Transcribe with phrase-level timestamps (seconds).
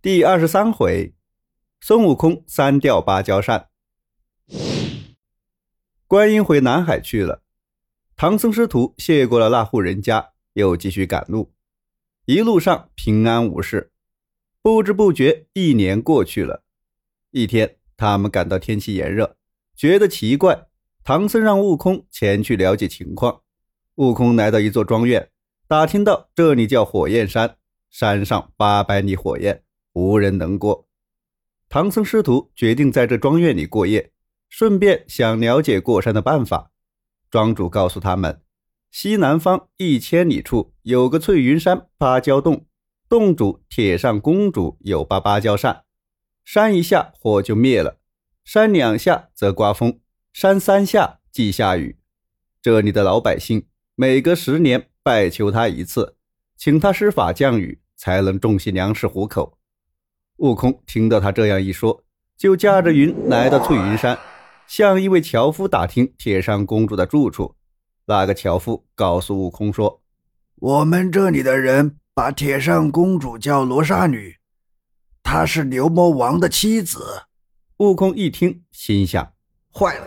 [0.00, 1.12] 第二十三回，
[1.80, 3.68] 孙悟空三调芭蕉扇。
[6.06, 7.42] 观音回南海去了，
[8.14, 11.52] 唐僧师徒谢过了那户人家，又继续赶路。
[12.26, 13.90] 一路上平安无事，
[14.62, 16.62] 不知不觉一年过去了。
[17.32, 19.36] 一天，他们感到天气炎热，
[19.74, 20.68] 觉得奇怪。
[21.02, 23.42] 唐僧让悟空前去了解情况。
[23.96, 25.28] 悟空来到一座庄院，
[25.66, 27.56] 打听到这里叫火焰山，
[27.90, 29.64] 山上八百里火焰。
[29.98, 30.88] 无人能过。
[31.68, 34.12] 唐僧师徒决定在这庄院里过夜，
[34.48, 36.70] 顺便想了解过山的办法。
[37.30, 38.40] 庄主告诉他们，
[38.90, 42.66] 西南方一千里处有个翠云山芭蕉洞，
[43.08, 45.84] 洞主铁扇公主有把芭蕉扇，
[46.44, 47.98] 扇一下火就灭了，
[48.44, 50.00] 扇两下则刮风，
[50.32, 51.98] 扇三下即下雨。
[52.62, 56.16] 这里的老百姓每隔十年拜求他一次，
[56.56, 59.57] 请他施法降雨，才能种些粮食糊口。
[60.38, 62.04] 悟空听到他这样一说，
[62.36, 64.16] 就驾着云来到翠云山，
[64.68, 67.56] 向一位樵夫打听铁扇公主的住处。
[68.06, 70.00] 那个樵夫告诉悟空说
[70.56, 74.36] ：“我们这里的人把铁扇公主叫罗刹女，
[75.24, 77.24] 她是牛魔王的妻子。”
[77.78, 79.32] 悟空一听，心想
[79.74, 80.06] ：“坏了！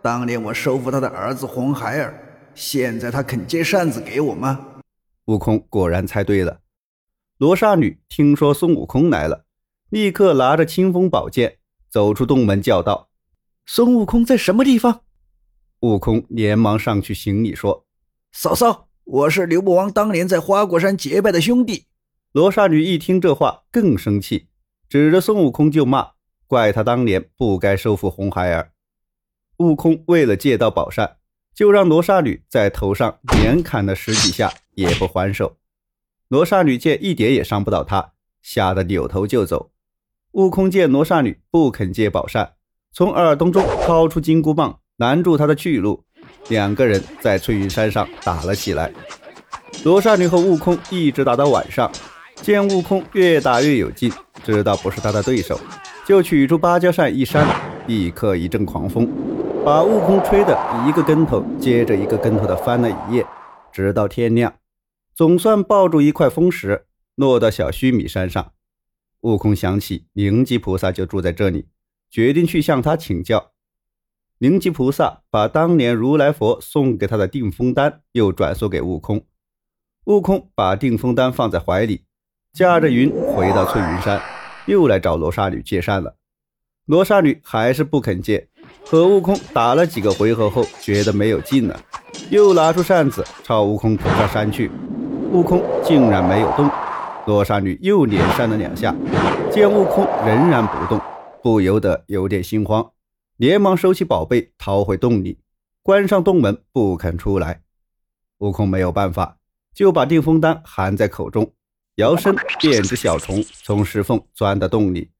[0.00, 2.14] 当年我收服他的儿子红孩儿，
[2.54, 4.66] 现在他肯借扇子给我吗？”
[5.26, 6.60] 悟空果然猜对了。
[7.38, 9.43] 罗刹女听说孙悟空来了。
[9.94, 13.10] 立刻拿着清风宝剑走出洞门，叫道
[13.64, 15.02] ：“孙悟空在什么地方？”
[15.82, 17.86] 悟空连忙上去行礼说
[18.34, 21.84] ：“嫂嫂，我是牛魔王当年在花果山结拜的兄弟。”
[22.34, 24.48] 罗刹女一听这话更生气，
[24.88, 26.14] 指着孙悟空就骂
[26.48, 28.72] ：“怪他当年不该收服红孩儿。”
[29.58, 31.18] 悟空为了借到宝扇，
[31.54, 35.56] 就让罗刹女在头上连砍了十几下，也不还手。
[36.26, 39.70] 罗刹女见一点也伤不到他，吓得扭头就走。
[40.34, 42.54] 悟空见罗刹女不肯借宝扇，
[42.92, 46.02] 从耳洞中掏出金箍棒拦住她的去路，
[46.48, 48.92] 两个人在翠云山上打了起来。
[49.84, 51.88] 罗刹女和悟空一直打到晚上，
[52.42, 54.12] 见悟空越打越有劲，
[54.42, 55.56] 知道不是他的对手，
[56.04, 57.46] 就取出芭蕉扇一扇，
[57.86, 59.08] 立刻一阵狂风，
[59.64, 60.58] 把悟空吹得
[60.88, 63.24] 一个跟头接着一个跟头的翻了一夜，
[63.70, 64.52] 直到天亮，
[65.14, 68.50] 总算抱住一块风石，落到小须弥山上。
[69.24, 71.66] 悟空想起灵吉菩萨就住在这里，
[72.10, 73.52] 决定去向他请教。
[74.36, 79.24] 灵吉菩萨把当年如来佛送给他的定风丹又转送给悟空。
[80.04, 82.04] 悟空把定风丹放在怀里，
[82.52, 84.20] 驾着云回到翠云山，
[84.66, 86.16] 又来找罗刹女借扇了。
[86.84, 88.46] 罗刹女还是不肯借，
[88.84, 91.80] 和悟空打了几个回合后，觉得没有劲了，
[92.28, 94.70] 又拿出扇子朝悟空头上扇去，
[95.32, 96.70] 悟空竟然没有动。
[97.26, 98.94] 罗刹女又连扇了两下，
[99.50, 101.00] 见悟空仍然不动，
[101.42, 102.92] 不由得有点心慌，
[103.38, 105.40] 连忙收起宝贝，逃回洞里，
[105.82, 107.62] 关上洞门，不肯出来。
[108.38, 109.38] 悟空没有办法，
[109.72, 111.50] 就把定风丹含在口中，
[111.94, 115.10] 摇身变只小虫，从石缝钻到洞里，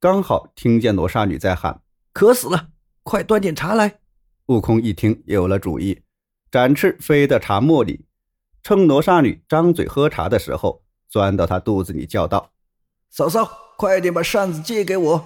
[0.00, 1.80] 刚好听见罗刹女在喊
[2.12, 2.70] ：“渴死了，
[3.04, 4.00] 快端点茶来！”
[4.46, 6.00] 悟空一听有了主意，
[6.50, 8.04] 展翅飞到茶沫里，
[8.64, 10.81] 趁罗刹女张嘴喝茶的时候。
[11.12, 12.52] 钻到他肚子里，叫道
[13.12, 13.46] ：“嫂嫂，
[13.76, 15.24] 快点把扇子借给我！”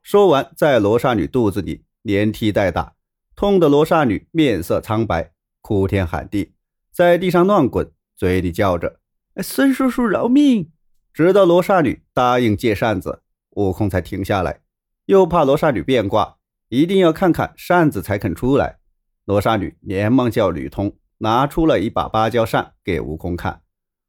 [0.00, 2.94] 说完，在罗刹女肚子里连踢带打，
[3.34, 6.54] 痛得罗刹女面色苍白，哭天喊地，
[6.92, 9.00] 在地上乱滚，嘴里叫着
[9.42, 10.70] ：“孙叔叔饶命！”
[11.12, 13.22] 直到罗刹女答应借扇子，
[13.56, 14.60] 悟空才停下来，
[15.06, 16.36] 又怕罗刹女变卦，
[16.68, 18.78] 一定要看看扇子才肯出来。
[19.24, 23.62] 罗刹女连忙叫女童拿出了一把芭蕉扇给悟空看，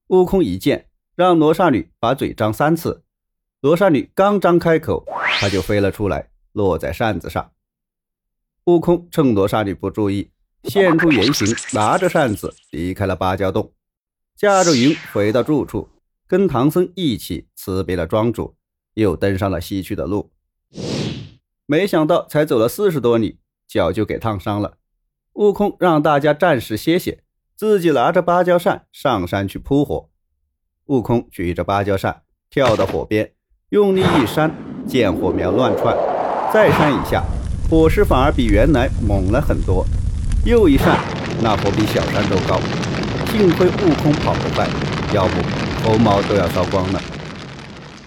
[0.09, 0.89] 悟空一见。
[1.17, 3.01] 让罗刹女把嘴张三次，
[3.59, 5.03] 罗刹女刚张开口，
[5.39, 7.53] 她就飞了出来，落在扇子上。
[8.65, 10.29] 悟空趁罗刹女不注意，
[10.65, 13.73] 现出原形，拿着扇子离开了芭蕉洞，
[14.35, 15.89] 驾着云回到住处，
[16.27, 18.55] 跟唐僧一起辞别了庄主，
[18.93, 20.31] 又登上了西去的路。
[21.65, 24.77] 没想到才走了四十多里，脚就给烫伤了。
[25.33, 27.23] 悟空让大家暂时歇歇，
[27.55, 30.11] 自己拿着芭蕉扇上山去扑火。
[30.87, 33.31] 悟空举着芭蕉扇跳到火边，
[33.69, 34.51] 用力一扇，
[34.87, 35.93] 见火苗乱窜；
[36.53, 37.23] 再扇一下，
[37.69, 39.85] 火势反而比原来猛了很多。
[40.45, 40.97] 又一扇，
[41.41, 42.59] 那火比小山都高。
[43.27, 44.65] 幸亏悟空跑得快，
[45.13, 45.33] 要不
[45.83, 47.01] 猴毛都要烧光了。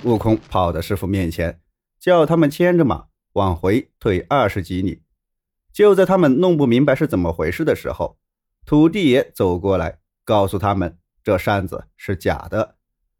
[0.05, 1.61] 悟空跑到师傅面前，
[2.00, 3.05] 叫他们牵着马
[3.35, 5.03] 往回退二十几里。
[5.71, 8.17] 就在他们弄不明白是怎么回事的时候，
[8.65, 10.97] 土地爷走过来，告诉他们。
[11.31, 12.75] 这扇子是假的，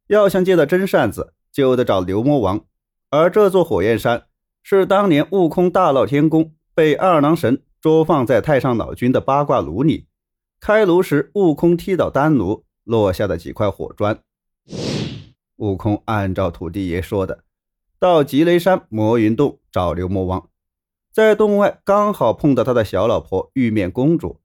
[0.09, 2.65] 要想借到真扇子，就得找牛魔王。
[3.09, 4.25] 而这座火焰山
[4.65, 10.09] 是当年悟空大闹天宫，被二郎神捉放在太上老君的八卦炉里。
[10.59, 14.19] 开炉时，悟空踢倒丹炉，落下的几块火砖。
[15.59, 17.45] 悟空按照土地爷说的，
[18.01, 20.49] 到吉雷山魔云洞找牛魔王，
[21.13, 24.41] 在洞外刚好碰到他的小老婆玉面公主。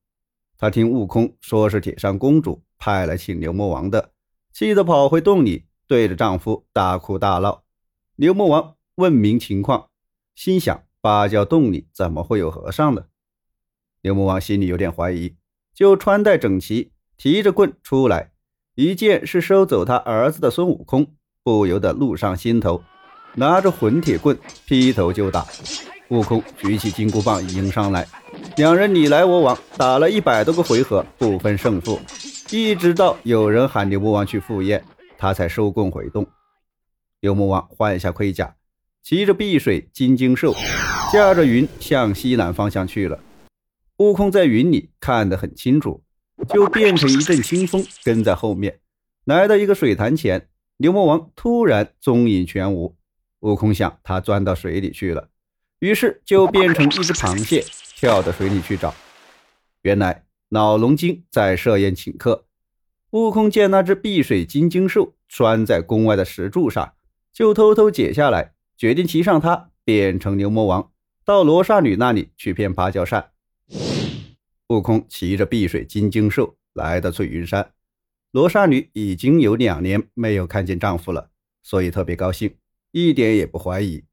[0.56, 4.12] 他听悟空说是铁扇公主派来请牛魔王的，
[4.54, 7.64] 气得跑回洞里，对着丈夫大哭大闹。
[8.18, 9.90] 牛魔王问明情况，
[10.36, 13.06] 心想芭蕉洞里怎么会有和尚呢？
[14.02, 15.36] 牛魔王心里有点怀疑，
[15.74, 18.32] 就穿戴整齐，提着棍出来。
[18.76, 21.08] 一见是收走他儿子的孙悟空，
[21.44, 22.84] 不由得怒上心头，
[23.36, 25.46] 拿着混铁棍劈头就打。
[26.10, 28.08] 悟空举起金箍棒迎上来，
[28.58, 32.00] 两人你来我往，打了一百多个回合，不分胜负。
[32.50, 34.84] 一直到有人喊牛魔王去赴宴，
[35.18, 36.28] 他才收棍回洞。
[37.22, 38.56] 牛魔王换下盔甲，
[39.02, 40.54] 骑着碧水金睛兽，
[41.12, 43.20] 驾着云向西南方向去了。
[43.98, 46.04] 悟空在云里看得很清楚。
[46.50, 48.82] 就变成一阵清风，跟在后面，
[49.24, 50.50] 来到一个水潭前。
[50.76, 52.98] 牛魔王突然踪影全无，
[53.40, 55.30] 悟空想他钻到水里去了，
[55.80, 57.64] 于是就变成一只螃蟹，
[57.96, 58.94] 跳到水里去找。
[59.84, 62.46] 原来老龙精在设宴请客，
[63.12, 66.94] 悟空见那只碧水金睛兽拴在宫外的石柱上，
[67.34, 70.92] 就偷偷解下来，决定骑上它，变成牛魔王，
[71.26, 73.32] 到罗刹女那里去骗芭蕉扇。
[74.70, 77.72] 悟空骑着碧水金睛兽来到翠云山，
[78.32, 81.32] 罗刹女已经有两年没有看见丈夫了，
[81.64, 82.56] 所以特别高兴，
[82.92, 84.06] 一点也不怀疑。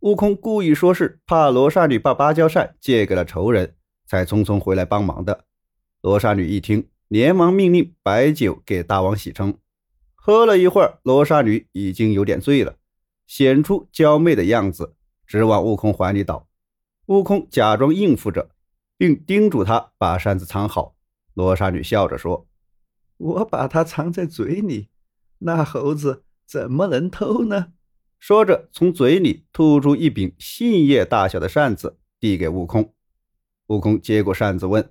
[0.00, 3.76] 悟空故意说是怕罗刹女把芭蕉扇借给了仇人，
[4.06, 5.46] 才匆匆回来帮忙的。
[6.00, 9.58] 罗刹女一听，连忙命令摆酒给大王洗称。
[10.14, 12.76] 喝了一会儿，罗刹女已经有点醉了，
[13.26, 14.94] 显出娇媚的样子，
[15.26, 16.48] 直往悟空怀里倒。
[17.06, 18.50] 悟空假装应付着。
[18.98, 20.96] 并叮嘱他把扇子藏好。
[21.32, 22.48] 罗刹女笑着说
[23.16, 24.88] ：“我把它藏在嘴里，
[25.38, 27.72] 那猴子怎么能偷呢？”
[28.18, 32.92] 说着，从嘴里吐出一柄杏叶大小的扇子，递给悟空。
[33.68, 34.90] 悟空接过扇子，问：“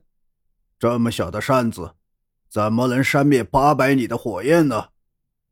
[0.79, 1.91] 这么小的扇子，
[2.49, 4.89] 怎么能扇灭八百里的火焰呢？”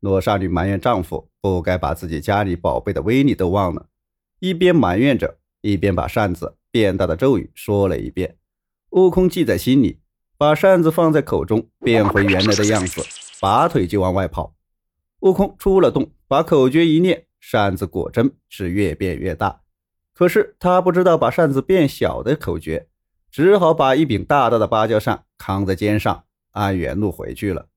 [0.00, 3.88] 罗刹女埋怨丈夫不该把自己家里宝贝的威力都忘了，
[4.38, 8.36] 一边埋怨着，一边把扇子变大的咒语说了一遍。
[8.90, 10.00] 悟空记在心里，
[10.38, 13.02] 把扇子放在口中，变回原来的样子，
[13.40, 14.54] 拔腿就往外跑。
[15.20, 19.62] 悟空出了洞，把口诀一念，扇子果真是越变越大。
[20.12, 22.86] 可是他不知道把扇子变小的口诀，
[23.36, 27.68] 只好把一柄大大的芭蕉扇扛在肩上，按原路回去了。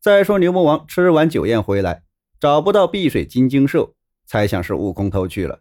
[0.00, 2.04] 再说牛魔王吃完酒宴回来，
[2.38, 5.58] 找不到碧水金睛兽，猜想是悟空偷去了，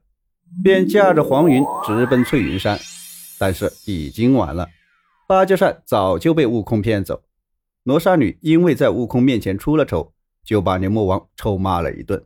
[0.63, 2.77] 便驾着黄云直奔翠云山。
[3.39, 4.69] 但是已经晚了，
[5.27, 7.23] 芭蕉扇早就被悟空骗走。
[7.81, 10.13] 罗刹女因为在悟空面前出了丑，
[10.43, 12.23] 就把牛魔王臭骂了一顿。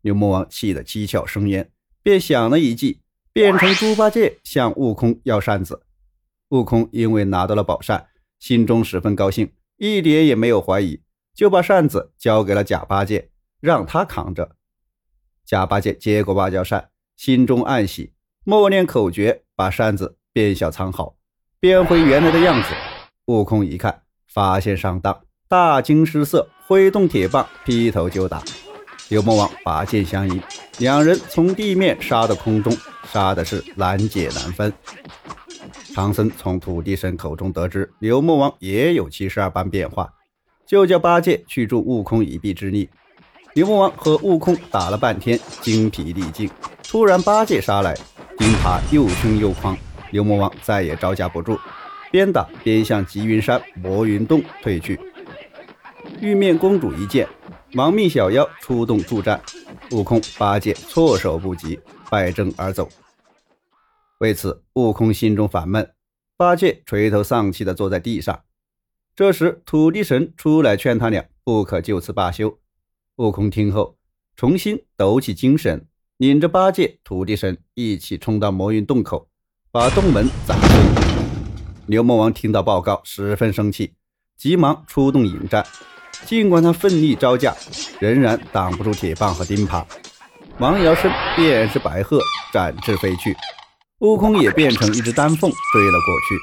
[0.00, 1.70] 牛魔王气得七窍生烟，
[2.02, 3.02] 便想了一计，
[3.34, 5.82] 变成猪八戒向悟空要扇子。
[6.48, 8.06] 悟空因为拿到了宝扇，
[8.38, 11.02] 心中十分高兴，一点也没有怀疑，
[11.34, 13.28] 就把扇子交给了假八戒，
[13.60, 14.56] 让他扛着。
[15.44, 18.14] 假八戒接过芭蕉扇，心中暗喜，
[18.44, 20.16] 默念口诀，把扇子。
[20.32, 21.14] 变小藏好，
[21.60, 22.70] 变回原来的样子。
[23.26, 28.42] 悟空一看，发现上当，大惊失色，挥动铁棒劈头就打。
[29.08, 30.42] 牛魔王拔剑相迎，
[30.78, 32.74] 两人从地面杀到空中，
[33.12, 34.72] 杀的是难解难分。
[35.94, 40.10] 唐僧从土地神口中得知牛魔王也有七十二般变化，
[40.66, 42.88] 就叫八戒去助悟空一臂之力。
[43.54, 46.50] 牛魔王和悟空打了半天，精疲力尽。
[46.82, 47.94] 突然，八戒杀来，
[48.36, 49.76] 钉耙又凶又狂。
[50.10, 51.58] 牛魔王再也招架不住，
[52.10, 54.98] 边打边向吉云山魔云洞退去。
[56.20, 57.28] 玉面公主一见，
[57.74, 59.42] 忙命小妖出动助战。
[59.90, 61.78] 悟空、八戒措手不及，
[62.08, 62.88] 败阵而走。
[64.18, 65.92] 为此，悟空心中烦闷，
[66.36, 68.44] 八戒垂头丧气地坐在地上。
[69.16, 72.58] 这时，土地神出来劝他俩不可就此罢休。
[73.16, 73.98] 悟空听后，
[74.36, 79.28] 重新抖起精神，领着八戒、土地神一起冲到魔云洞口。
[79.70, 80.78] 把洞门砸碎。
[81.86, 83.94] 牛魔王听到报告，十分生气，
[84.36, 85.66] 急忙出动迎战。
[86.26, 87.54] 尽管他奋力招架，
[88.00, 89.84] 仍然挡不住铁棒和钉耙。
[90.58, 92.20] 王瑶身便是白鹤，
[92.52, 93.36] 展翅飞去。
[94.00, 96.38] 悟空也变成一只丹凤追了过去。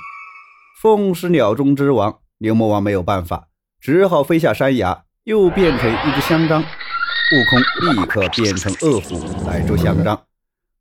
[0.82, 3.48] 凤是鸟中之王，牛魔王没有办法，
[3.80, 6.62] 只好飞下山崖，又变成一只香樟。
[6.62, 10.20] 悟空立刻变成恶虎来捉香樟，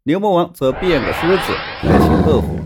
[0.04, 1.52] 牛魔王则变个狮子
[1.84, 2.60] 来擒恶虎。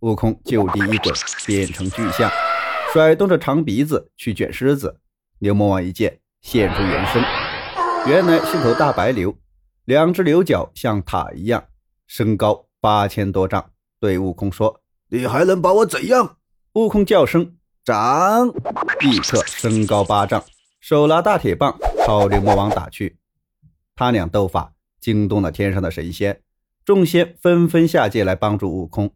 [0.00, 1.14] 悟空就地一滚，
[1.46, 2.30] 变成巨象，
[2.92, 4.98] 甩动着长鼻子去卷狮子。
[5.40, 7.22] 牛魔王一见，现出原身，
[8.08, 9.36] 原来是头大白牛，
[9.84, 11.64] 两只牛角像塔一样，
[12.08, 13.70] 身高八千多丈。
[14.00, 14.80] 对悟空说
[15.10, 16.38] ：“你还能把我怎样？”
[16.74, 18.48] 悟空叫声“长”，
[19.00, 20.42] 立刻身高八丈，
[20.80, 23.16] 手拿大铁棒朝牛魔王打去。
[23.94, 26.40] 他俩斗法，惊动了天上的神仙，
[26.84, 29.12] 众仙纷纷下界来帮助悟空。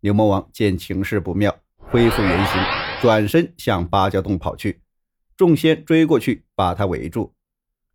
[0.00, 2.62] 牛魔王见情势不妙，恢复原形，
[3.02, 4.80] 转身向芭蕉洞跑去。
[5.40, 7.32] 众仙追过去，把他围住。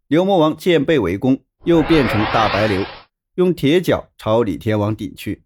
[0.07, 2.83] 牛魔王见被围攻，又变成大白牛，
[3.35, 5.43] 用铁脚朝李天王顶去。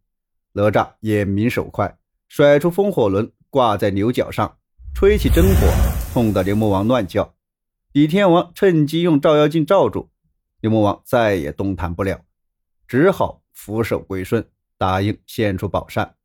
[0.53, 4.57] 哪吒眼明手快，甩出风火轮，挂在牛角上，
[4.95, 5.67] 吹起真火，
[6.13, 7.35] 痛得牛魔王乱叫。
[7.91, 10.09] 李天王趁机用照妖镜罩住，
[10.61, 12.21] 牛魔王再也动弹不了，
[12.87, 16.15] 只好俯首归顺，答应献出宝扇。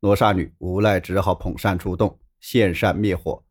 [0.00, 3.42] 罗刹女无奈，只好捧扇出动，献扇灭火，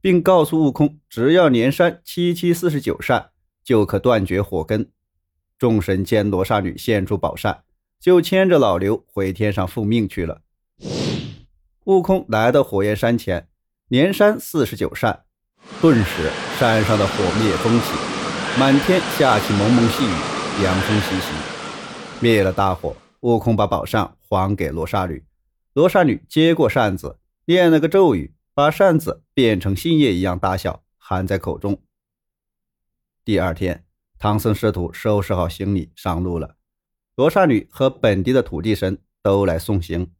[0.00, 3.30] 并告诉悟空，只要连扇七七四十九扇，
[3.64, 4.90] 就可断绝火根。
[5.58, 7.62] 众神见罗刹女献出宝扇，
[8.00, 10.42] 就牵着老刘回天上复命去了。
[11.84, 13.48] 悟空来到火焰山前，
[13.88, 15.24] 连扇四十九扇，
[15.80, 17.86] 顿时山上的火灭风起，
[18.58, 21.32] 满天下起蒙蒙细雨，凉风习习。
[22.20, 25.24] 灭了大火，悟空把宝扇还给罗刹女。
[25.72, 31.80] 罗刹女接过扇子，念了个咒语，把扇子变成新叶一样大小，含在口中。
[33.24, 33.86] 第二天，
[34.18, 36.56] 唐僧师徒收拾好行李上路了。
[37.14, 40.12] 罗刹女和本地的土地神都来送行。